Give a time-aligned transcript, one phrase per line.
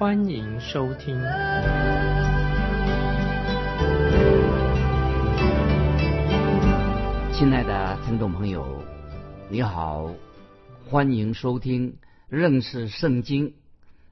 [0.00, 1.14] 欢迎收听。
[7.34, 8.82] 亲爱的听众朋友，
[9.50, 10.10] 你好，
[10.88, 11.98] 欢迎收听
[12.30, 13.52] 认识圣经。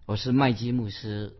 [0.04, 1.38] 我是麦基牧师，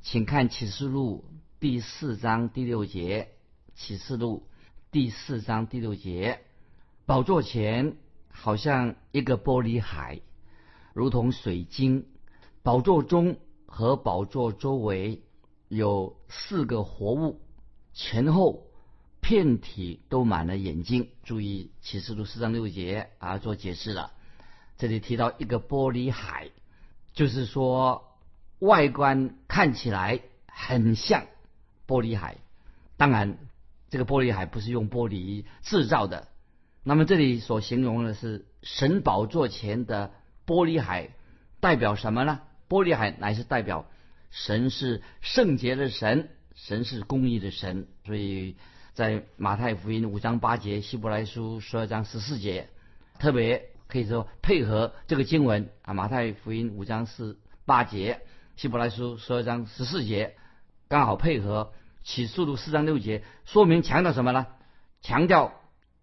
[0.00, 1.26] 请看启示录
[1.58, 3.28] 第四章第六节。
[3.74, 4.46] 启示录
[4.90, 6.40] 第四章第六节，
[7.04, 7.98] 宝座前
[8.30, 10.22] 好像一个玻璃海，
[10.94, 12.06] 如同水晶。
[12.62, 13.36] 宝座中
[13.70, 15.22] 和宝座周围
[15.68, 17.40] 有四个活物，
[17.94, 18.66] 前后。
[19.22, 24.12] 片体都满了眼睛，注意启示录四章六节啊，做解释了。
[24.76, 26.50] 这里提到一个玻璃海，
[27.12, 28.16] 就是说
[28.58, 31.26] 外观看起来很像
[31.86, 32.38] 玻璃海。
[32.96, 33.38] 当然，
[33.90, 36.26] 这个玻璃海不是用玻璃制造的。
[36.82, 40.12] 那么这里所形容的是神宝座前的
[40.44, 41.10] 玻璃海，
[41.60, 42.40] 代表什么呢？
[42.70, 43.84] 玻璃海乃是代表
[44.30, 48.56] 神是圣洁的神，神是公义的神，所以。
[48.92, 52.68] 在马太福音五章八节、希伯来书十二章十四节，
[53.18, 55.94] 特别可以说配合这个经文啊。
[55.94, 58.20] 马太福音五章四八节、
[58.56, 60.34] 希伯来书十二章十四节，
[60.88, 64.48] 刚好配合启示录四章六节，说明强调什么呢？
[65.00, 65.54] 强调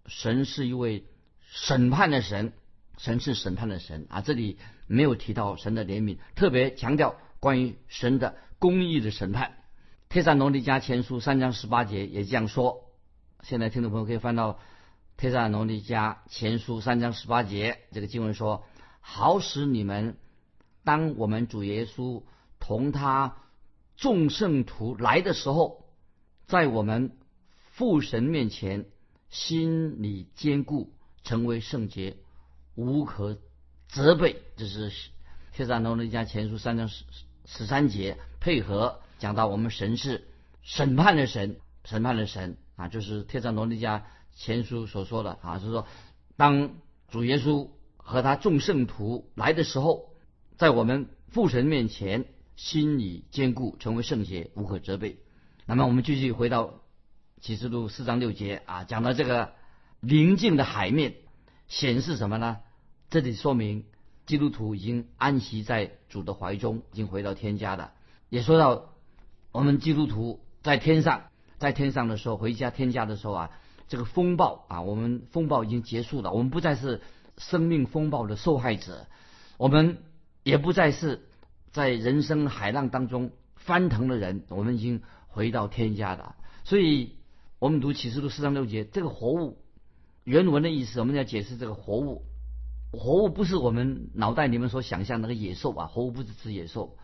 [0.08, 1.04] 神是一位
[1.42, 2.54] 审判的神，
[2.98, 4.22] 神是审判的神啊。
[4.22, 4.58] 这里
[4.88, 9.58] 没有提到神的怜悯，特别强调关于神的公义的审判。
[10.10, 12.86] 帖撒罗尼迦前书三章十八节也这样说。
[13.44, 14.60] 现在听众朋友可以翻到
[15.18, 18.66] 帖撒罗尼迦前书三章十八节，这个经文说
[19.02, 20.18] ：“好使你们，
[20.84, 22.24] 当我们主耶稣
[22.60, 23.38] 同他
[23.96, 25.86] 众圣徒来的时候，
[26.46, 27.18] 在我们
[27.72, 28.86] 父神面前，
[29.30, 30.94] 心里坚固，
[31.24, 32.18] 成为圣洁，
[32.76, 33.38] 无可
[33.88, 34.92] 责备。”这是
[35.54, 37.04] 帖撒罗尼迦前书三章十
[37.46, 39.00] 十三节，配合。
[39.20, 40.28] 讲到我们神是
[40.62, 44.04] 审判的神，审判的神啊，就是《天上罗尼迦
[44.36, 45.88] 前书》所说的啊，是说，
[46.36, 46.76] 当
[47.10, 50.14] 主耶稣和他众圣徒来的时候，
[50.56, 52.26] 在我们父神面前，
[52.56, 55.18] 心里坚固，成为圣洁，无可责备。
[55.66, 56.82] 那么我们继续回到
[57.42, 59.54] 启示录四章六节啊，讲到这个
[60.00, 61.16] 宁静的海面，
[61.68, 62.60] 显示什么呢？
[63.10, 63.86] 这里说明
[64.26, 67.94] 基督徒已经安息在主的怀中，已经回到天家了，
[68.30, 68.94] 也说到。
[69.54, 73.52] 我们基督徒在天上，在天上的时候，回家天家的时候啊，
[73.88, 77.02] 这个风暴啊，我们风暴已经结束了，我们不再是
[77.38, 79.08] 生命风暴的受害者，
[79.58, 80.04] 我们
[80.44, 81.28] 也不再是
[81.72, 86.36] 在人生海浪当中翻腾的人，我们已经回到天家了。
[86.64, 87.16] 所以，
[87.58, 89.58] 我们读启示录四章六节，这个活物
[90.24, 92.26] 原文的意思，我们要解释这个活物，
[92.92, 96.96] 活物不是我们脑袋里面所想象那个野兽啊，活物不是指野兽。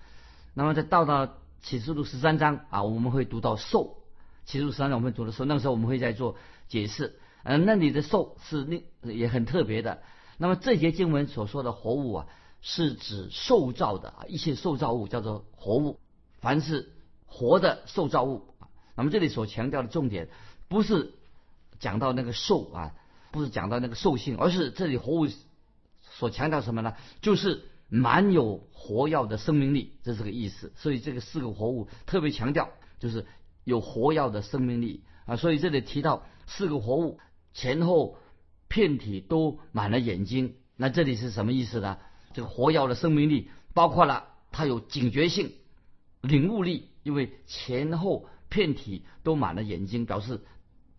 [0.54, 1.34] 那么再到到。
[1.64, 4.04] 启示录十三章啊，我们会读到兽。
[4.44, 6.36] 启示录十三章我们读的时候，那个时候我们会在做
[6.68, 7.18] 解释。
[7.44, 8.84] 嗯，那里的兽是那
[9.14, 10.02] 也很特别的。
[10.38, 12.28] 那么这节经文所说的活物啊，
[12.60, 16.02] 是指受造的啊，一切受造物叫做活物。
[16.42, 16.92] 凡是
[17.28, 18.54] 活的受造物，
[18.98, 20.28] 那么这里所强调的重点
[20.68, 21.14] 不是
[21.80, 22.92] 讲到那个兽啊，
[23.32, 25.28] 不是讲到那个兽性，而是这里活物
[26.18, 26.96] 所强调什么呢？
[27.22, 27.66] 就是。
[27.90, 30.74] 满有活药的生命力，这是个意思。
[30.76, 33.28] 所以这个四个活物特别强调，就是
[33.66, 35.36] 有活药的生命力啊。
[35.36, 37.20] 所以这里提到四个活物
[37.54, 38.18] 前后
[38.68, 42.00] 片体都满了眼睛，那这里是什么意思呢？
[42.34, 45.52] 这个活药的生命力包括了它有警觉性、
[46.22, 50.42] 领悟力，因为前后片体都满了眼睛，表示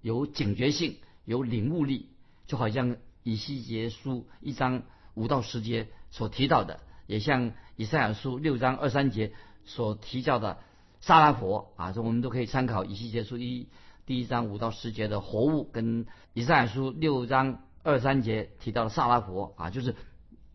[0.00, 2.10] 有警觉性、有领悟力，
[2.46, 4.84] 就好像以西结书一章
[5.14, 5.88] 五到十节。
[6.10, 6.78] 所提到的，
[7.08, 9.32] 也像以赛亚书六章二三节
[9.64, 10.58] 所提到的
[11.00, 13.68] 萨拉佛啊，这我们都可以参考以西结书一
[14.06, 19.96] 第一章五到十节的活物，跟以赛亚书六章二三节提到的萨拉佛啊，就是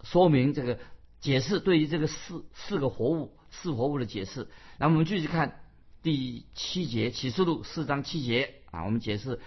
[0.03, 0.79] 说明这个
[1.19, 4.47] 解释对于这个四四个活物四活物的解释。
[4.77, 5.59] 那我们继续看
[6.01, 9.41] 第七节启示录四章七节啊，我们解释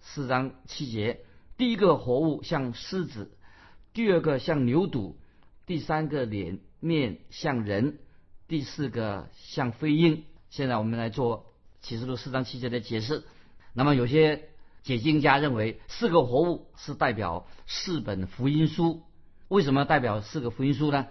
[0.00, 1.20] 四章七节，
[1.56, 3.30] 第一个活物像狮子，
[3.92, 5.14] 第二个像牛犊。
[5.64, 7.98] 第三个脸面像人，
[8.48, 11.46] 第四个像飞鹰，现在我们来做
[11.80, 13.22] 启示录四章七节的解释。
[13.72, 14.48] 那么有些
[14.82, 19.02] 解经家认为，四个活物是代表四本福音书。
[19.46, 21.06] 为什么代表四个福音书呢？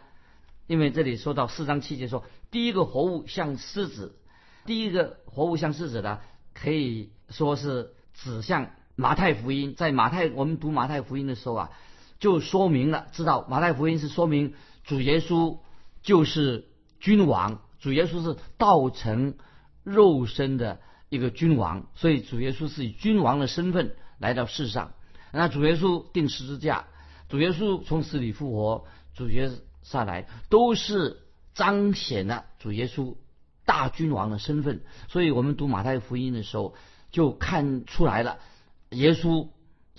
[0.68, 4.18] 因为这里说到四章七节说，第一个活物像狮子，
[4.66, 6.22] 第一个活物像狮子的，
[6.54, 9.76] 可以说是指向马太福音。
[9.76, 11.72] 在马太，我们读马太福音的时候啊，
[12.22, 14.54] 就说明了，知道马太福音是说明
[14.86, 15.60] 主耶稣
[16.02, 16.70] 就是
[17.02, 19.36] 君王，主耶稣是道成
[19.84, 20.80] 肉身的。
[21.14, 24.94] 一个君王，所以主耶稣是以君王的身份来到世上。
[25.34, 26.88] 那主耶稣定十字架，
[27.28, 31.18] 主耶稣从死里复活，主耶稣下来，都是
[31.54, 33.18] 彰显了主耶稣
[33.66, 34.84] 大君王的身份。
[35.10, 36.76] 所以我们读马太福音的时候，
[37.12, 38.40] 就看出来了，
[38.92, 39.50] 耶稣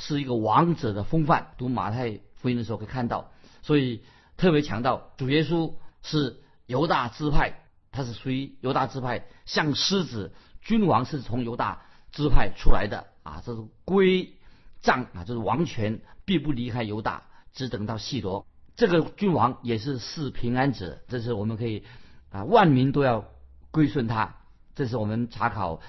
[0.02, 1.52] 是一个王者的风范。
[1.58, 3.30] 读马太福音的时候可以看到，
[3.62, 4.02] 所以
[4.36, 7.60] 特别强调主耶稣是犹大支派，
[7.92, 10.32] 他是属于犹大支派，像狮子。
[10.64, 11.82] 君王是从犹大
[12.12, 14.34] 支派出来的啊，这是归
[14.80, 18.46] 葬啊，就是王权必不离开犹大，只等到细罗。
[18.76, 21.82] 这个君王也是四平安者，这是我们可以
[22.30, 23.24] 啊，万民都要
[23.72, 24.36] 归顺他。
[24.76, 25.80] 这是我们查考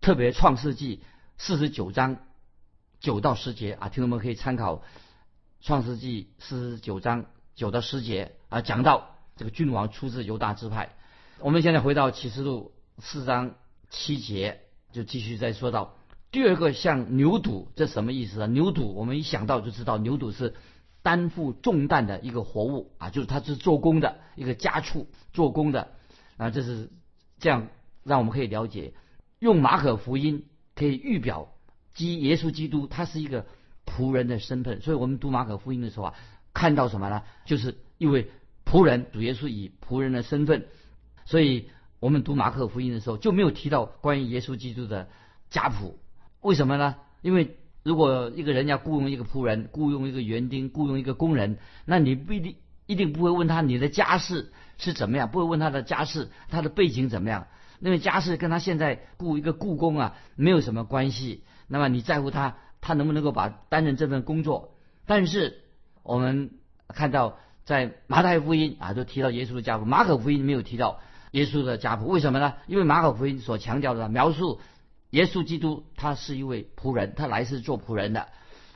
[0.00, 1.02] 特别创世纪
[1.36, 2.16] 四十九章
[3.04, 4.82] 九到十节啊，听众们可以参考
[5.60, 10.94] 创世纪四十九章九到十节啊，讲到这个君王出自犹大支派。
[11.40, 13.56] 我们现在回到启示录四章。
[13.90, 15.94] 七节就继续再说到
[16.32, 18.46] 第二个像牛犊，这什么意思啊？
[18.48, 20.54] 牛犊我们一想到就知道牛犊是
[21.00, 25.92] 担负重担的一个活物啊，就是它是做工的一个家畜，做工的
[26.38, 26.90] 啊，这是
[27.38, 27.68] 这样
[28.02, 28.94] 让我们可以了解，
[29.38, 31.53] 用马可福音可以预表
[31.94, 33.46] 基耶稣基督他是一个
[33.86, 36.14] 仆人的身份，所以我们读马可福音的时候啊，
[36.52, 37.22] 看到什么呢？
[37.46, 38.30] 就是因为
[38.66, 40.66] 仆人主耶稣以仆人的身份，
[41.24, 41.70] 所以。
[42.00, 45.08] 我们读马可福音的时候就没有提到关于耶稣基督的
[45.48, 45.98] 家谱，
[46.42, 46.96] 为什么呢？
[47.22, 51.56] 因为如果一个人要雇佣一个仆人，雇佣一个园丁，雇佣一个工人，
[51.86, 57.46] 那你不一定一定不会问他你的家世是怎么样，不会问他的家世，他的背景怎么样，
[57.80, 61.42] 因为家世跟他现在雇一个雇工啊没有什么关系。
[61.66, 64.76] 那么你在乎他，他能不能够把担任这份工作？
[65.06, 65.62] 但是
[66.02, 66.50] 我们
[66.88, 71.00] 看到在马太福音啊都提到耶稣的家谱，马可福音没有提到。
[71.32, 72.54] 耶稣的家谱为什么呢？
[72.68, 74.60] 因为马可福音所强调的描述
[75.10, 78.28] 耶稣基督，他是一位仆人，他来是做仆人的。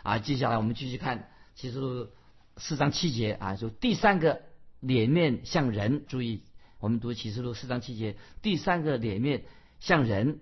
[0.02, 2.08] 啊，接下来我们继续看启示录
[2.56, 4.40] 四章七节啊，就第三个
[4.80, 6.04] 脸面像人。
[6.08, 6.42] 注意，
[6.80, 9.44] 我们读启示录四章七节，第三个脸面
[9.78, 10.40] 像人，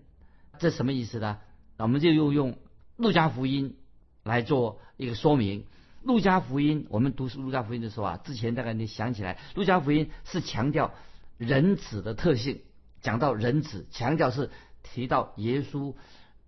[0.59, 1.37] 这什么意思呢？
[1.77, 2.59] 那我们就又用
[2.97, 3.77] 路加福音
[4.23, 5.65] 来做一个说明。
[6.03, 10.95] 路加福音，我们读路加福音的时候啊，之前大概你想起来，路加福音是强调。
[11.39, 12.63] 人子的特性，
[13.03, 14.49] 讲到人子，强调是
[14.83, 15.95] 提到耶稣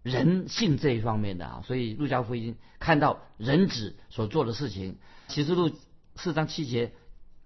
[0.03, 4.97] 人性这一方面的啊，所以路加福音看到人子所做的事情，
[5.27, 5.71] 启示录
[6.17, 6.93] 四章七节，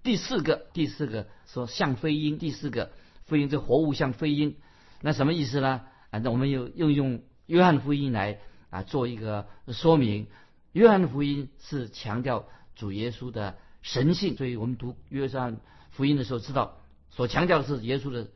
[0.05, 2.93] 第四个第四个说像飞鹰，第四个
[3.25, 4.55] 飞鹰这活物像飞鹰，
[5.01, 5.81] 那什么意思呢？
[6.11, 8.39] 啊，那我们又又用约翰福音来
[8.71, 10.27] 啊做一个说明，
[10.73, 16.79] 约翰福音是强调主耶稣的神性，所以我们读约翰福音的时候知道。
[17.11, 18.29] 所强调的是耶稣的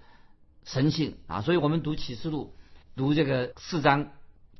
[0.64, 2.54] 神性啊，所以我们读启示录，
[2.94, 4.10] 读这个四章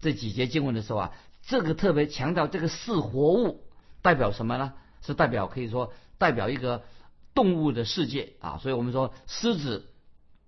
[0.01, 3.65] 这几节经文的时候啊，这个特别强调这个四活物
[4.01, 4.73] 代表什么呢？
[5.03, 6.83] 是代表可以说代表一个
[7.35, 9.87] 动物的世界啊，所以我们说狮子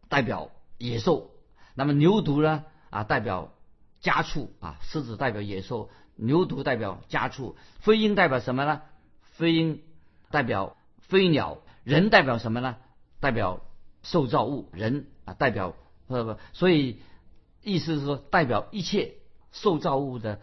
[0.08, 1.30] 代表野兽，
[1.74, 3.52] 那么牛犊呢啊代表
[4.00, 8.82] 家畜啊，狮子代表野兽，牛犊代表家畜，飞鹰代表什么呢？
[9.32, 9.82] 飞鹰
[10.30, 12.76] 代表飞鸟，人代表什么呢？
[13.20, 13.60] 代表
[14.02, 15.74] 受造物人啊，代表
[16.06, 17.00] 呃不，所以
[17.62, 19.14] 意思是说代表一切
[19.52, 20.40] 受造物的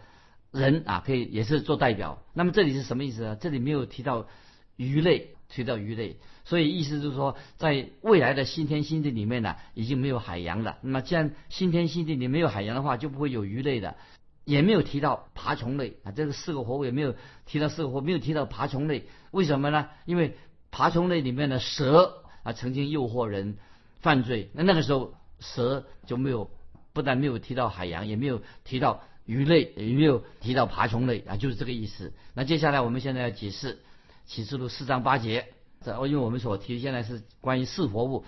[0.50, 2.22] 人啊，可以也是做代表。
[2.34, 3.36] 那么这里是什么意思呢？
[3.36, 4.28] 这里没有提到
[4.76, 10.78] 鱼类，提到鱼类，所以意思就是说，在未来的新天新地里面呢，已经没有海洋了。
[10.80, 13.96] 那么既然新天新地里没有海洋的话，就不会有鱼类的，
[14.44, 16.12] 也没有提到爬虫类啊。
[16.12, 19.88] 这个四个活物也没有提到四个活，没有提到爬虫类，为什么呢？
[20.06, 20.38] 因为
[20.70, 22.22] 爬虫类里面的蛇。
[22.46, 23.56] 啊，曾经诱惑人
[23.98, 26.48] 犯罪，那那个时候蛇就没有，
[26.92, 32.12] 不但没有提到海洋，也没有提到鱼类，也没有提到爬虫类啊，就是这个意思。
[32.34, 33.80] 那接下来我们现在要解释
[34.26, 35.48] 启示录四章八节，
[35.82, 38.24] 这因为我们所提现在是关于四活物，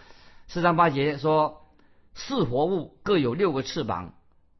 [0.46, 1.66] 四章八节说
[2.14, 4.14] 四活物各有六个翅膀，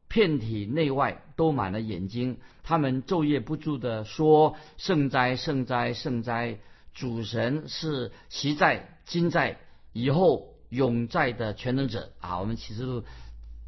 [0.07, 6.59] 遍体内外都满了眼睛，他们昼夜不住的说圣哉圣哉圣哉，
[6.93, 8.95] 主神是其在。
[9.05, 9.57] 今在
[9.91, 12.39] 以后永在的全能者啊！
[12.39, 13.03] 我们启示录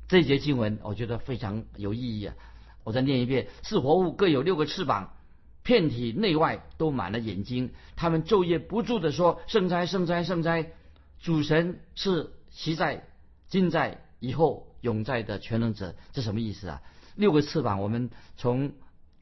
[0.07, 2.35] 这节经文，我觉得非常有意义啊！
[2.83, 5.15] 我再念一遍：四活物各有六个翅膀，
[5.63, 10.71] 遍体内外都满了眼睛，他们昼夜不住的说：“圣哉，圣哉，圣哉！
[11.19, 13.05] 主神是昔在、
[13.47, 16.81] 今在、以后永在的全能者。”这什么意思啊？
[17.15, 18.71] 六个翅膀，我们从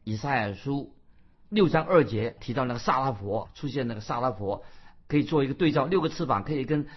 [0.03, 0.93] 以赛亚书
[1.49, 4.63] 六章二节提到那个萨拉佛出现，那个萨拉佛
[5.07, 6.87] 可以做一个对照，六个翅膀可以跟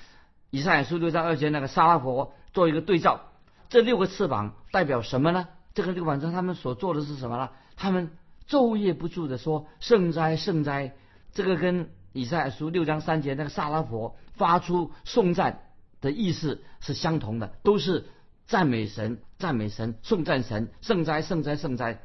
[0.51, 3.33] 以赛亚书六章二节那个萨拉佛做一个对照。
[3.69, 5.49] 这六个翅膀代表什么呢？
[5.75, 7.51] 这个六晚上他们所做的是什么呢？
[7.75, 8.11] 他们
[8.49, 10.95] 昼夜不住的说圣哉圣哉。
[11.33, 15.63] 这个跟以赛亚书六章三节那个萨拉佛发出颂赞
[16.01, 18.07] 的意思是相同的，都是
[18.47, 22.01] 赞美神、赞美神、颂赞神、圣哉圣哉圣哉，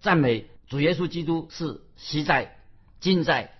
[0.00, 2.56] 赞美主耶稣基督是昔在、
[3.00, 3.50] 今在、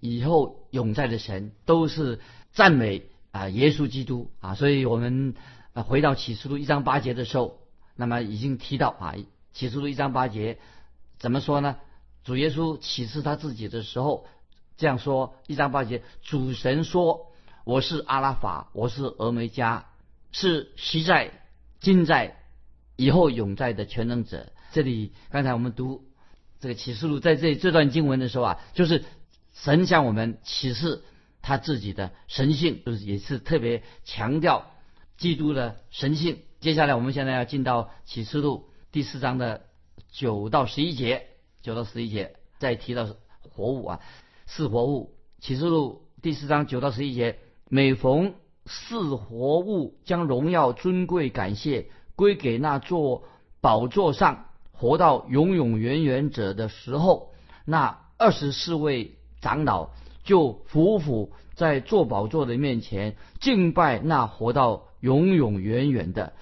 [0.00, 2.20] 以后永在的神，都是
[2.52, 4.54] 赞美啊耶稣基督啊。
[4.54, 5.34] 所以我们
[5.72, 7.58] 啊回到启示录一章八节的时候。
[7.98, 9.14] 那么已经提到啊，
[9.54, 10.58] 启示录一章八节
[11.18, 11.76] 怎么说呢？
[12.24, 14.26] 主耶稣启示他自己的时候
[14.76, 17.32] 这样说：一章八节，主神说
[17.64, 19.86] ：“我是阿拉法，我是俄梅加，
[20.32, 21.32] 是昔在、
[21.80, 22.36] 今在、
[22.96, 26.04] 以后永在的全能者。”这里刚才我们读
[26.60, 29.04] 这个启示录在这这段经文的时候啊，就是
[29.54, 31.02] 神向我们启示
[31.40, 34.70] 他自己的神性，就是也是特别强调
[35.16, 36.42] 基督的神性。
[36.60, 39.64] 接下来，我们现在要进到启示录第四章的
[40.10, 41.26] 九到十一节，
[41.62, 43.06] 九到十一节再提到
[43.40, 44.00] 活物啊，
[44.46, 45.14] 四活物。
[45.38, 48.34] 启示录第四章九到十一节，每逢
[48.64, 53.24] 四活物将荣耀、尊贵、感谢归给那座
[53.60, 57.32] 宝座上活到永永远远者的时候，
[57.64, 59.90] 那二十四位长老
[60.24, 66.32] 就伏伏在坐宝座的面前敬拜那活到永永远远的。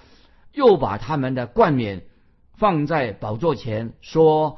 [0.53, 2.03] 又把他们的冠冕
[2.57, 4.57] 放在宝座前，说：“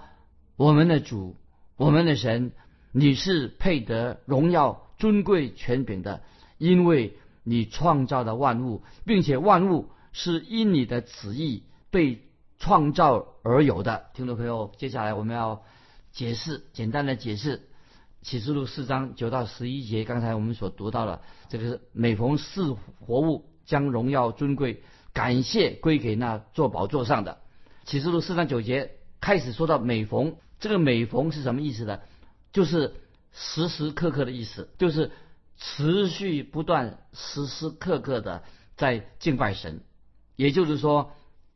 [0.55, 1.35] 我们的主，
[1.75, 2.51] 我们的神，
[2.91, 6.21] 你是配得荣耀、尊贵、权柄的，
[6.57, 12.21] 因为你创造的万物，并且万物是因你的旨意被
[12.59, 15.63] 创造而有的。”听众朋友，接下来我们要
[16.11, 17.61] 解释，简单的解释
[18.21, 20.03] 启示录四章九到十一节。
[20.03, 24.83] 刚才我们所读到的，这个是每逢四活物将荣耀、尊贵。
[25.13, 27.39] 感谢归给那坐宝座上的。
[27.87, 32.01] 启示录四章九节开始说到每逢，这个每逢是什么意思呢？
[32.51, 32.95] 就是
[33.31, 35.09] 时时刻刻的意思，就是
[35.55, 38.43] 持续不断、时时刻刻的
[38.75, 39.79] 在敬拜神。
[40.35, 41.13] 也就是说，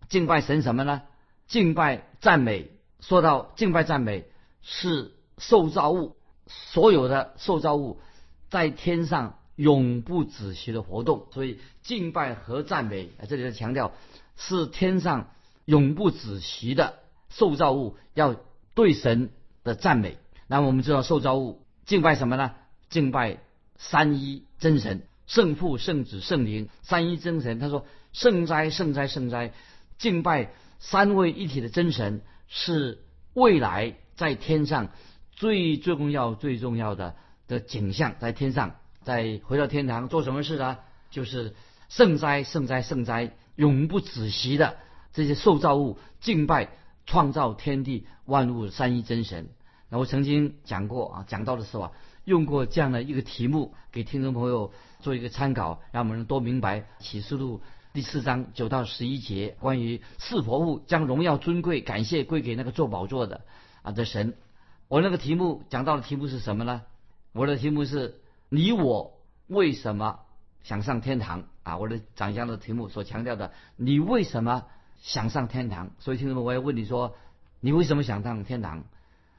[0.08, 1.02] 敬拜神什么呢？
[1.48, 2.72] 敬拜赞美。
[3.02, 4.24] 说到敬拜赞美，
[4.62, 6.16] 是受造物，
[6.48, 8.00] 所有的受造物
[8.50, 9.38] 在天上。
[9.58, 13.92] 永不止息的活动，所以敬拜和赞美，这里在强调
[14.36, 15.30] 是天上
[15.66, 17.00] 永不止息的
[17.30, 18.36] 受造物要
[18.74, 19.32] 对神
[19.64, 20.18] 的赞美。
[20.48, 22.54] 那我们知道受造物敬拜什么呢？
[22.90, 23.38] 敬拜
[23.78, 27.58] 三一真神，圣父、圣子、圣灵三一真神。
[27.60, 29.54] 他说：“圣哉，圣哉，圣哉！”
[29.98, 33.04] 敬拜三位一体的真神是
[33.34, 34.90] 未来在天上
[35.32, 37.16] 最最重要、最重要的
[37.48, 38.76] 的景象，在天上。
[39.04, 40.78] 再回到天堂做什么事呢？
[41.10, 41.56] 就是
[41.90, 44.78] 圣哉圣哉圣哉，永不止息的
[45.14, 46.70] 这些受造物敬拜
[47.06, 49.50] 创造天地万物三一真神。
[49.90, 51.92] 那我曾经讲过啊，讲到的时候啊，
[52.26, 57.62] 用过这样的一个题目给听众朋友做一个参考，让我们多明白启示录
[57.94, 63.42] 第四章九到十一节关于四佛物将荣耀尊贵感谢归给那个做宝座的
[63.82, 64.36] 啊的神。
[64.88, 66.84] 我那个题目讲到的题目是什么呢？
[67.34, 68.18] 我的题目是。
[68.54, 69.14] 你我
[69.48, 70.20] 为什么
[70.62, 71.78] 想上天堂啊？
[71.78, 74.66] 我的长相的题目所强调的，你为什么
[75.02, 75.90] 想上天堂？
[76.00, 77.16] 所以听众们，我要问你说，
[77.60, 78.86] 你为什么想上天堂？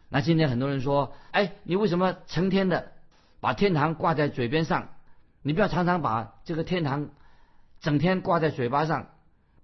[0.08, 2.92] 那今天很多人说，哎，你为什么成天的
[3.40, 4.88] 把天堂挂在嘴边上？
[5.42, 7.08] 你不要常常把这个天堂
[7.80, 9.08] 整天挂在嘴巴上，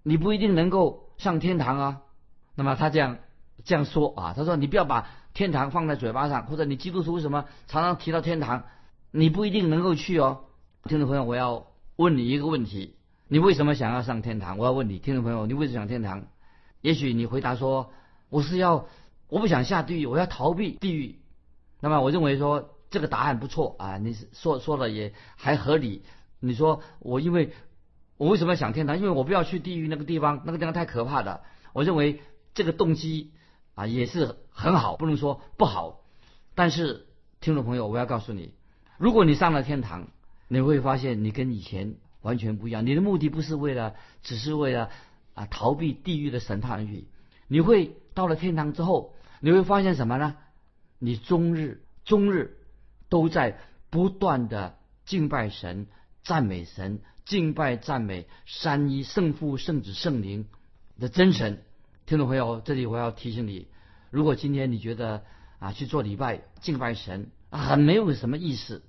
[0.02, 2.02] 你不一定能够上天堂啊。
[2.54, 3.18] 那么他这样
[3.64, 8.64] 这样说啊，他说你不要把天堂放在嘴巴上，或者你基督徒为什么常常提到天堂？
[9.10, 10.44] 你不一定能够去哦，
[10.84, 12.96] 听众朋友，我要问你一个问题：
[13.30, 14.56] 你为什么想要上天堂？
[14.56, 16.28] 我要问你，听众朋友，你为什么想天堂？
[16.80, 17.92] 也许你回答说
[18.30, 18.86] ：“我是要，
[19.28, 21.18] 我不想下地狱，我要逃避地狱。”
[21.80, 26.04] 那么我认为说这个答案不错啊，你说说的也还合理。
[26.40, 27.52] 你说我因为
[28.16, 28.96] 我为什么要想天堂？
[28.96, 31.42] 因为我不要去地狱那个地方，那个地方太可怕了。
[31.74, 32.22] 我认为
[32.54, 33.32] 这个动机
[33.74, 36.00] 啊也是很好，不能说不好。
[36.54, 37.06] 但是
[37.40, 38.54] 听众朋友，我要告诉你。
[38.96, 40.08] 如果你上了天堂，
[40.48, 41.96] 你会发现你跟以前
[42.28, 42.84] 完全不一样。
[42.84, 44.90] 你的目的不是为了，只是为了
[45.32, 47.08] 啊逃避地狱的审判而已。
[47.48, 50.36] 你会到了天堂之后，你会发现什么呢？
[50.98, 52.58] 你终日终日
[53.08, 53.58] 都在
[53.88, 55.86] 不断的敬拜神、
[56.22, 60.46] 赞美神、敬拜赞美三一圣父、圣子、圣灵
[61.00, 61.62] 的真神。
[62.04, 63.68] 听众朋友，这里我要提醒你，
[64.10, 65.22] 如果今天你觉得
[65.58, 68.82] 啊去做礼拜敬拜神啊很没有什么意思，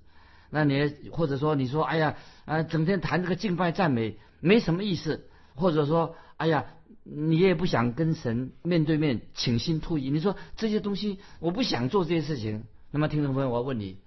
[0.49, 2.15] 那你或者说你说哎呀
[2.45, 6.65] 啊整天谈这个敬拜赞美没什么意思，或者说哎呀。
[7.11, 12.65] 你也不想跟神面对面倾心吐意，你说这些东西我不想做这些事情。
[12.91, 13.97] 那么听众朋友，我要问你，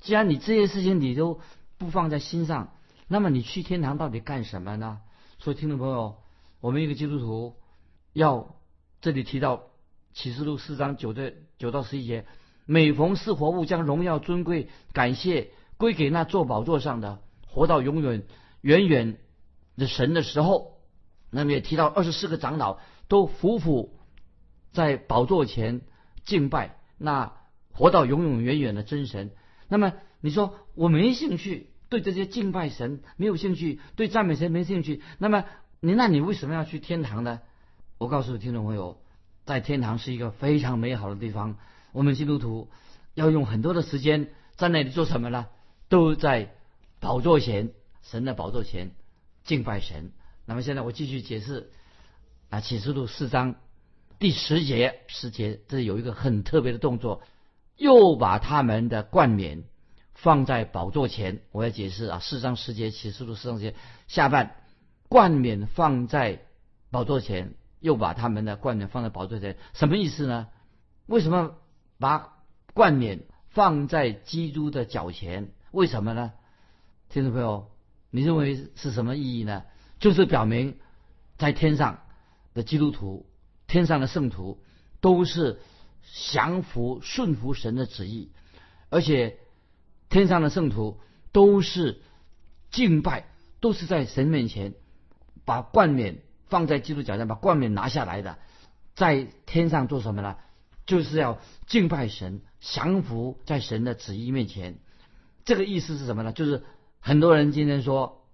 [0.00, 1.40] 既然你这些事情你都
[1.76, 2.72] 不放在心上，
[3.08, 5.00] 那么你去天堂到底干什么呢？
[5.40, 6.18] 所以听众朋友，
[6.60, 7.56] 我们一个基督徒
[8.12, 8.54] 要
[9.00, 9.64] 这里提到
[10.12, 12.26] 启示录四章九的九到十一节，
[12.64, 15.50] 每逢是活物将荣耀尊贵感谢
[15.82, 18.22] 归给那坐宝座上的活到永远
[18.60, 19.18] 远远
[19.76, 20.78] 的神的时候。
[21.28, 23.90] 那么也提到二十四个长老都匍匐
[24.70, 25.80] 在宝座前
[26.24, 27.32] 敬拜那
[27.72, 29.32] 活到永永远远的真神。
[29.66, 35.46] 那么你说我没兴趣对这些敬拜神没有兴趣，对赞美神没兴趣，那么
[35.80, 37.40] 你那你为什么要去天堂呢？
[37.98, 39.02] 我告诉听众朋友，
[39.44, 41.56] 在天堂是一个非常美好的地方。
[41.90, 42.70] 我们基督徒
[43.14, 45.46] 要用很多的时间在那里做什么呢？
[45.92, 46.54] 都在
[47.00, 47.70] 宝座前，
[48.00, 48.92] 神的宝座前
[49.44, 50.10] 敬拜神。
[50.46, 51.70] 那么现在我继续解释
[52.48, 53.56] 啊，《启示录》四章
[54.18, 57.20] 第十节，十节这有一个很特别的动作，
[57.76, 59.64] 又把他们的冠冕
[60.14, 61.42] 放在宝座前。
[61.50, 63.74] 我要解释啊，四章十节，《启示录》四章节
[64.08, 64.56] 下半，
[65.10, 66.40] 冠冕放在
[66.90, 70.48] 宝座前，又把他们的冠冕放在宝座前，什么意思呢？
[71.04, 71.58] 为什么
[71.98, 72.32] 把
[72.72, 75.52] 冠冕放在基督的脚前？
[75.72, 76.32] 为什么呢？
[77.08, 77.70] 听众朋友，
[78.10, 79.64] 你认为是什么意义呢？
[79.98, 80.78] 就是表明，
[81.38, 82.02] 在天上
[82.54, 83.26] 的基督徒、
[83.66, 84.62] 天上的圣徒，
[85.00, 85.60] 都是
[86.30, 88.30] 降服、顺服神的旨意，
[88.90, 89.38] 而且
[90.10, 91.00] 天上的圣徒
[91.32, 92.02] 都是
[92.70, 93.26] 敬拜，
[93.60, 94.74] 都是在神面前
[95.46, 96.18] 把冠冕
[96.48, 98.38] 放在基督脚上，把冠冕拿下来的，
[98.94, 100.36] 在天上做什么呢？
[100.84, 104.78] 就是要敬拜神，降服在神的旨意面前。
[105.44, 106.32] 这个意思是什么呢？
[106.32, 106.62] 就是
[107.00, 108.24] 很多人今天说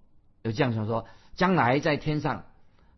[0.43, 1.05] 有这样想说。
[1.35, 2.43] 将来在天上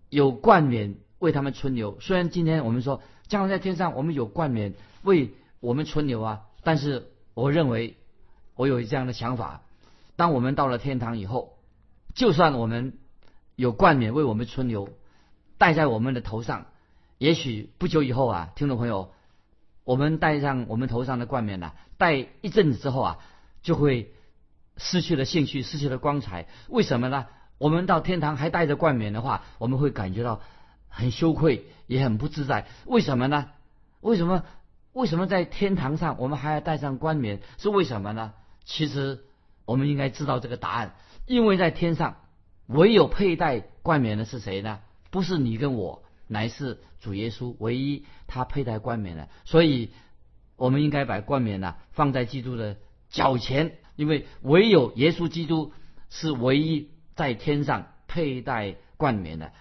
[0.10, 2.00] 有冠冕为他们春牛。
[2.02, 7.98] 虽然今天我们说将来在天上我们有冠冕为我们春牛啊，但是我认为
[8.56, 9.62] 我有这样的想法：
[10.16, 11.56] 当我们到了天堂以后，
[12.16, 12.98] 就算我们
[13.56, 14.90] 有冠冕为我们春牛，
[15.60, 16.66] 戴在我们的头上，
[17.20, 19.12] 也许不久以后啊，听众朋友，
[19.84, 23.20] 我们戴上我们头上的冠冕呢，戴一阵子之后啊，
[23.62, 24.14] 就会
[24.78, 26.48] 失去了兴趣，失去了光彩。
[26.70, 27.28] 为什么呢？
[27.58, 30.42] 我们到天堂还带着冠冕的话，我们会感觉到
[30.88, 32.68] 很羞愧，也很不自在。
[32.86, 33.50] 为什么呢？
[34.02, 34.44] 为什么？
[34.94, 37.40] 为什么在天堂上我们还要带上冠冕？
[37.58, 38.34] 是为什么呢？
[38.66, 39.24] 其实
[39.66, 40.96] 我们应该知道这个答案，
[41.28, 42.18] 因为在天上
[42.68, 44.80] 唯有佩戴冠冕的是谁呢？
[45.10, 49.30] 不是你跟我，乃是主耶稣，唯一他佩戴冠冕的。
[49.46, 49.92] 所以，
[50.58, 52.78] 我们应该把冠冕呢放在基督的
[53.12, 55.72] 脚前，因为唯有耶稣基督
[56.10, 56.90] 是唯一。
[57.14, 59.52] 在天上佩戴冠冕的，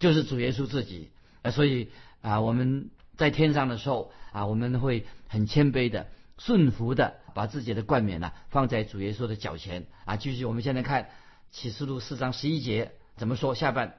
[0.00, 1.10] 就是主耶稣自己。
[1.42, 10.16] 呃，所以啊，我们在天上的时候啊，我们会很谦卑的、顺服的，把自己的冠冕呢放在主耶稣的脚前啊。
[10.16, 11.10] 继续，我们现在看
[11.52, 13.54] 启示录四章十一节怎么说？
[13.54, 13.98] 下半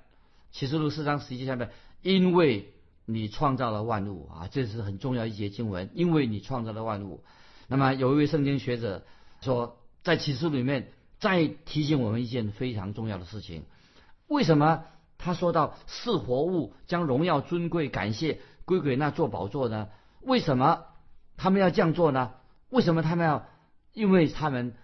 [0.52, 1.70] 启示录四章十一节下半，
[2.02, 2.74] 因为
[3.06, 5.90] 你创造了万物啊，这是很重要一节经文。
[5.94, 7.24] 因为你创造了万物，
[7.68, 9.06] 那么有一位圣经学者
[9.42, 10.92] 说，在启示里面。
[11.20, 13.64] 再提醒我们一件非常重要的事情：
[14.28, 14.84] 为什么
[15.18, 19.90] 他说到是活物将荣耀、尊贵、感谢归给那座宝座呢？
[20.22, 20.84] 为什么
[21.36, 22.34] 他们要这样做呢？
[22.70, 23.48] 为什么他们要？
[23.94, 24.76] 因为他们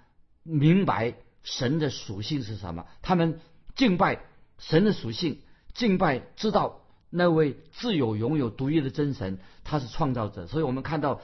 [0.41, 3.39] 明白神的属性是什么，他们
[3.76, 4.24] 敬拜
[4.58, 5.39] 神的属性，
[5.76, 10.48] 敬拜知道那位自有、拥有、独一的真神，他是创造者。
[10.48, 11.22] 所以我们看到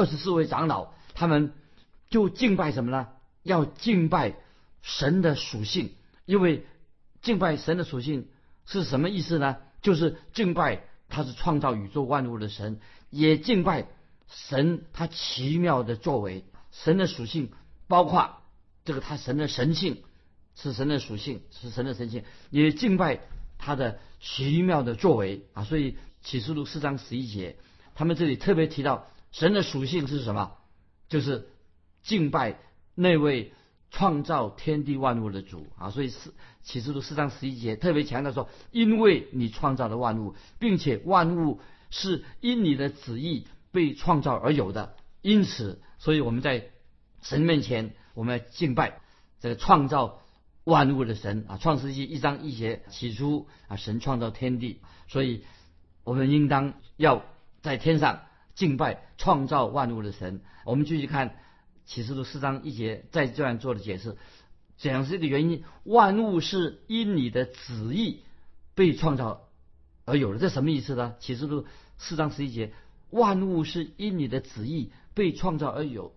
[0.00, 1.52] 二十四位长老，他们
[2.08, 3.08] 就敬拜什么呢？
[3.42, 4.34] 要敬拜
[4.80, 5.92] 神的属性，
[6.24, 6.64] 因为
[7.20, 8.28] 敬拜神的属性
[8.64, 9.58] 是什么意思呢？
[9.82, 13.88] 就是敬拜他是创造宇宙万物的神，也敬拜
[14.26, 16.46] 神他奇妙的作为。
[16.72, 17.50] 神的属性
[17.86, 18.38] 包括
[18.86, 20.02] 这个他神的神性
[20.54, 23.20] 是神的属性，是神的神性，也敬拜
[23.58, 25.64] 他的奇妙的作为啊。
[25.64, 27.56] 所以启示录四章十一节，
[27.94, 30.52] 他们这里特别提到神的属性是什么？
[31.08, 31.48] 就是
[32.02, 32.58] 敬拜。
[32.94, 33.54] 那位
[33.90, 46.68] 创造天地万物的主啊，所以四启示录四章十一节特别强调说，因为你创造了万物，并且万物是因你的旨意被创造而有的，因此，所以我们在
[47.22, 49.00] 神面前，我们要敬拜
[49.40, 50.20] 这个创造
[50.64, 51.56] 万物的神啊。
[51.56, 55.44] 创世纪一章一节，起初啊，神创造天地，所以
[56.04, 57.24] 我们应当要
[57.62, 58.22] 在天上
[58.54, 60.40] 敬拜创造万物的神。
[60.64, 61.36] 我们继续看。
[61.86, 64.16] 启示录四章一节再这样做的解释，
[64.76, 68.22] 讲这个原因，万物是因你的旨意
[68.76, 69.48] 被创造
[70.04, 71.16] 而有的，这什么意思呢？
[71.18, 71.66] 启示录
[71.98, 72.72] 四章十一节，
[73.08, 76.14] 万物是因你的旨意被创造而有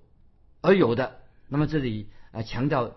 [0.62, 1.22] 而有的。
[1.48, 2.93] 那么这里啊强调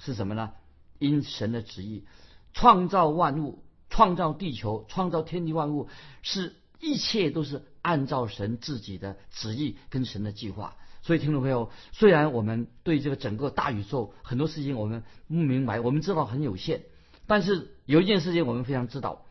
[0.00, 0.50] 是什么呢？
[0.98, 2.06] 因神的旨意
[2.54, 5.88] 创造万物，创造地球，创造天地万物，
[6.22, 10.74] 是一切都是按照神自己的旨意跟神的计划。
[11.02, 16.82] 所以，听众朋友，虽然我们对这个整个大宇宙很多事情我们不明白，我们知道很有限，
[17.28, 19.24] 但是有一件事情我们非常知道：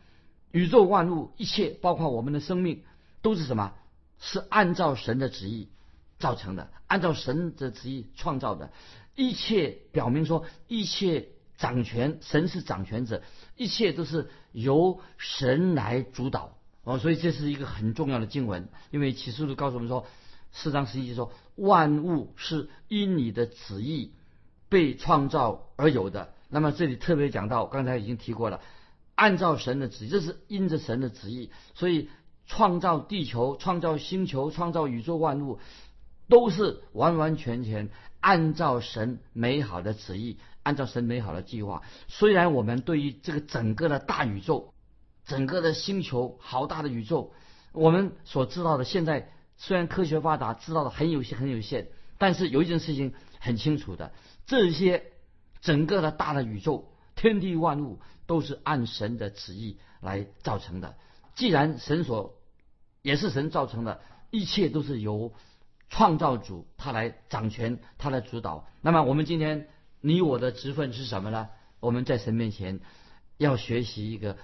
[0.52, 2.82] 宇宙万物一切，包括我们的生命，
[3.20, 3.74] 都是什么？
[4.18, 5.68] 是按照神的旨意
[6.18, 8.72] 造成的，按照神的旨意创造的。
[9.14, 13.22] 一切表明说，一切掌权，神是掌权者，
[13.54, 16.56] 一切都是由神来主导。
[16.86, 20.06] 哦，所以这是一个很重要的经文，因为启示录告诉我们说。
[20.52, 24.12] 四章十一节说：“万物是因你的旨意
[24.70, 28.62] 被创造而有的。”那么这里特别讲到，刚才已经提过了，
[29.16, 32.08] 按照神的旨意，这是因着神的旨意，所以
[32.46, 35.58] 创造地球、创造星球、创造宇宙万物，
[36.28, 41.82] 都是完完全全按照神美好的旨意，按照神美好的计划。
[42.08, 44.72] 虽然我们对于这个整个的大宇宙、
[45.26, 47.32] 整个的星球、好大的宇宙，
[47.72, 49.30] 我们所知道的现在。
[49.58, 54.12] 虽然科学发达，知道的很有限很有限，但是有一件事情很清楚的：
[54.44, 55.12] 这些
[55.62, 60.96] 整个的大的宇宙、天地万物都是按神的旨意来造成的。
[61.34, 62.34] 既然神所
[63.00, 65.32] 也是神造成的，一切都是由
[65.88, 68.66] 创造主他来掌权，他来主导。
[68.82, 69.68] 那么我们今天
[70.02, 71.48] 你我的职分是什么呢？
[71.80, 72.80] 我们在神面前
[73.38, 74.36] 要学习一个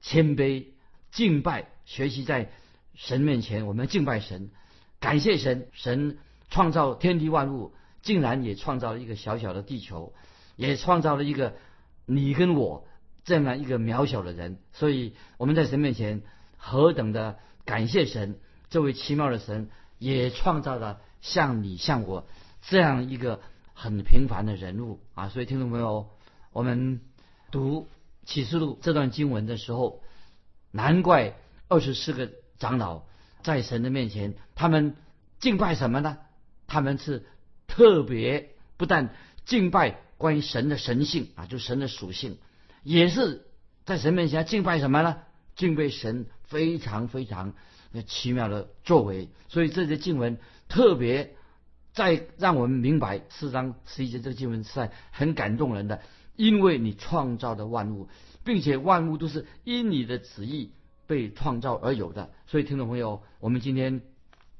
[0.00, 0.66] 谦卑
[1.10, 2.50] 敬拜，学习在。
[2.96, 4.50] 神面前，我们敬拜神，
[4.98, 5.68] 感谢神。
[5.72, 6.18] 神
[6.50, 10.12] 创造天地万物，竟然也创造了一个小小的地球，
[10.54, 11.54] 也创造了一个
[12.04, 12.86] 你跟我
[13.24, 14.58] 这样一个渺小的人。
[14.72, 16.20] 所以我们在神面前
[16.58, 18.38] 何等的感谢神！
[18.68, 22.26] 这位奇妙的神也创造了像你像我
[22.60, 23.40] 这样一个
[23.72, 25.30] 很平凡的人物啊！
[25.30, 26.10] 所以听众朋友，
[26.52, 27.00] 我们
[27.50, 27.88] 读
[28.30, 30.00] 启示录这段经文的时候，
[30.70, 31.34] 难怪
[31.68, 32.30] 二十四个。
[32.60, 33.04] 长老
[33.42, 34.94] 在神的面前，他们
[35.38, 36.18] 敬拜什么呢？
[36.66, 37.24] 他们是
[37.66, 39.14] 特别不但
[39.46, 42.36] 敬拜关于神的神性啊，就神的属性，
[42.82, 43.46] 也是
[43.86, 45.22] 在神面前敬拜什么呢？
[45.56, 47.54] 敬拜神非常非常
[48.06, 49.30] 奇妙的作为。
[49.48, 50.36] 所以这些经文
[50.68, 51.34] 特别
[51.94, 56.02] 在让我们明白四章十一节这个经文是在很感动人的，
[56.40, 58.08] 因为你创造的万物，
[58.44, 60.72] 并且万物都是因你的旨意。
[61.06, 64.02] 被创造而有的，所以听众朋友，我们今天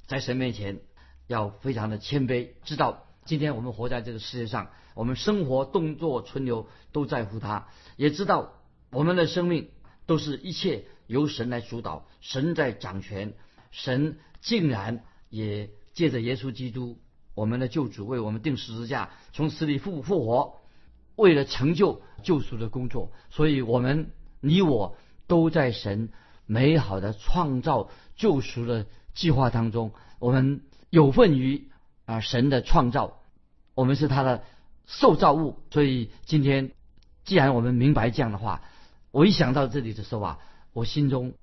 [0.09, 0.81] 在神面前
[1.29, 8.55] 要非常的谦卑，知道今天我们活在这个世界上，我们生活、动作、存留都在乎他，也知道
[8.91, 9.71] 我们的生命
[10.07, 13.35] 都是一切由神来主导，神在掌权，
[13.71, 16.99] 神竟然也借着耶稣基督，
[17.37, 20.57] 我们的救主为我们定十字架，从死里复复活，
[21.21, 26.09] 为了成就救赎的工作，所以我们你我都在神。
[26.53, 31.69] 美好的创造救赎的计划当中，我们有份于
[32.07, 33.21] 啊神的创造，
[33.77, 34.43] 我们是他的
[34.85, 35.61] 受造物。
[35.71, 36.73] 所以今天，
[37.23, 38.63] 既然我们明白这样的话，
[39.13, 40.39] 我一想到这里的时候啊，
[40.73, 41.35] 我心中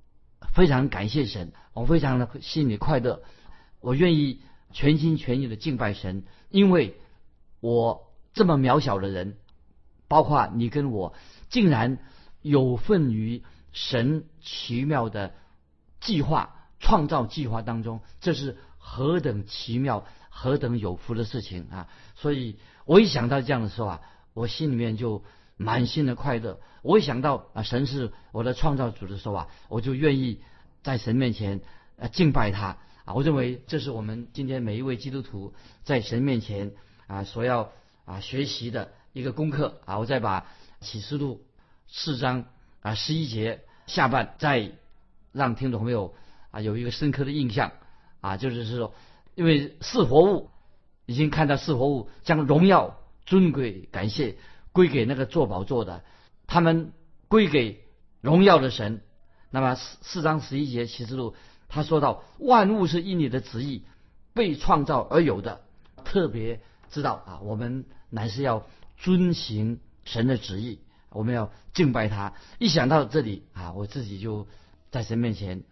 [0.54, 3.24] 非常感谢神，我非常的心里快乐，
[3.80, 4.42] 我愿意
[4.74, 6.98] 全心全意的敬拜神，因为
[7.62, 9.38] 我这么渺小的人，
[10.08, 11.14] 包括你跟我，
[11.50, 12.00] 竟然
[12.42, 13.44] 有份于。
[13.74, 15.36] 神奇妙的
[16.00, 21.88] 计划、创造计划当中，这是何等奇妙、何等有福的事情啊！
[22.16, 24.02] 所以我一想到这样的时候啊，
[24.34, 25.24] 我心里面就
[25.58, 26.60] 满心的快乐。
[26.82, 30.42] 我一想到啊，神是我的创造主的时候啊，我就愿意
[30.82, 31.62] 在神面前
[31.98, 33.14] 呃敬拜他啊！
[33.14, 36.72] 我认为这是我们今天每一位基督徒在神面前
[37.06, 37.70] 啊所要
[38.06, 39.98] 啊学习的一个功课啊！
[39.98, 40.46] 我再把
[40.80, 41.42] 启示录
[41.88, 42.46] 四章
[42.82, 43.62] 啊十一节。
[43.88, 44.74] 下半再
[45.32, 46.14] 让听众朋友
[46.52, 47.72] 啊有一个深刻的印象
[48.22, 48.94] 啊，就是说，
[49.34, 50.52] 因为四活物
[51.08, 54.38] 已经看到四活物将荣耀尊贵感谢
[54.72, 56.04] 归给那个做宝座的，
[56.46, 56.92] 他们
[57.28, 57.84] 归给
[58.22, 59.02] 荣耀的神。
[59.50, 61.34] 那么四四章十一节启示录，
[61.70, 63.84] 他说到万物是因你的旨意
[64.36, 65.62] 被创造而有的，
[66.04, 70.80] 特别知道啊，我们乃是要遵行神的旨意，
[71.10, 72.34] 我们要敬拜他。
[72.60, 74.48] 一想到这里啊，我自己就
[74.92, 75.64] 在神面前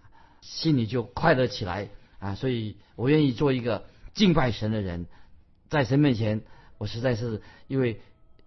[0.42, 5.08] 心里就快乐起来啊，所以我愿意做一个敬拜神的人，
[5.70, 6.44] 在神面前，
[6.78, 8.02] 我实在是一位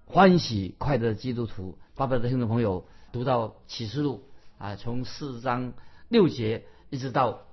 [0.06, 1.78] 欢喜快乐的基督徒。
[1.94, 4.24] 巴不得听众朋友读到启示录。
[4.58, 5.72] 啊，从四章
[6.08, 7.46] 六节一直到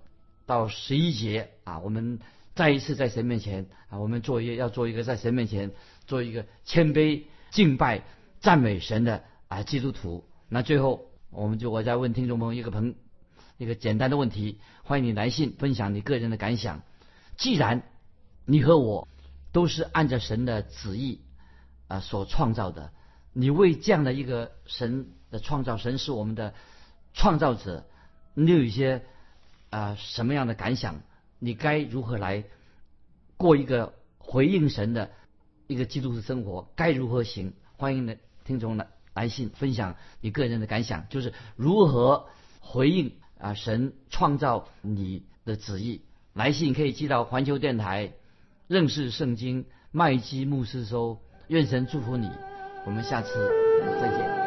[0.48, 2.20] 到十一节啊，我们
[2.56, 5.72] 再一次在神面前啊，我们做一要做一个在神面前
[6.08, 8.04] 做一个谦卑敬拜
[8.40, 10.26] 赞美神的啊基督徒。
[10.50, 12.96] 那最后，我们就我再问听众朋友一个朋
[13.58, 16.82] 一个简单的问题，欢迎你来信分享你个人的感想。
[17.38, 17.84] 既然
[18.46, 19.08] 你和我
[19.52, 21.22] 都是按照神的旨意
[21.88, 22.92] 啊所创造的，
[23.34, 26.54] 你为这样的一个神的创造，神是我们的。
[27.18, 27.86] 创造者，
[28.34, 29.06] 你有一些
[29.70, 31.00] 啊什么样的感想？
[31.46, 32.44] 你该如何来
[33.38, 35.12] 过一个回应神的
[35.68, 36.68] 一个基督徒生活？
[36.76, 37.54] 该如何行？
[37.78, 42.26] 欢迎的听众来来信分享你个人的感想，就是如何
[42.62, 46.02] 回应啊神创造你的旨意。
[46.34, 48.14] 来信可以寄到环球电台
[48.68, 51.22] 认识圣经麦基牧师收。
[51.48, 52.28] 愿神祝福你，
[52.88, 53.52] 我们下次
[54.02, 54.45] 再见。